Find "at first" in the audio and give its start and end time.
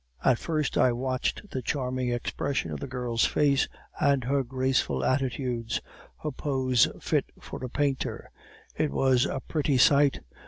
0.25-0.79